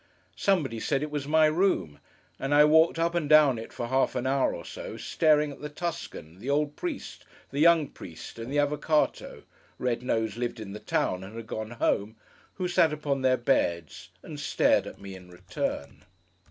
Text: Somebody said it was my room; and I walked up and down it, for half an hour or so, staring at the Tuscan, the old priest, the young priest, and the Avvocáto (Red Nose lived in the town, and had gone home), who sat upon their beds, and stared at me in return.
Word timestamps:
Somebody 0.35 0.79
said 0.79 1.03
it 1.03 1.11
was 1.11 1.27
my 1.27 1.45
room; 1.45 1.99
and 2.39 2.55
I 2.55 2.65
walked 2.65 2.97
up 2.97 3.13
and 3.13 3.29
down 3.29 3.59
it, 3.59 3.71
for 3.71 3.85
half 3.85 4.15
an 4.15 4.25
hour 4.25 4.51
or 4.55 4.65
so, 4.65 4.97
staring 4.97 5.51
at 5.51 5.61
the 5.61 5.69
Tuscan, 5.69 6.39
the 6.39 6.49
old 6.49 6.75
priest, 6.75 7.23
the 7.51 7.59
young 7.59 7.87
priest, 7.87 8.39
and 8.39 8.51
the 8.51 8.57
Avvocáto 8.57 9.43
(Red 9.77 10.01
Nose 10.01 10.37
lived 10.37 10.59
in 10.59 10.73
the 10.73 10.79
town, 10.79 11.23
and 11.23 11.35
had 11.35 11.45
gone 11.45 11.69
home), 11.69 12.15
who 12.55 12.67
sat 12.67 12.91
upon 12.91 13.21
their 13.21 13.37
beds, 13.37 14.09
and 14.23 14.39
stared 14.39 14.87
at 14.87 14.99
me 14.99 15.13
in 15.13 15.29
return. 15.29 16.03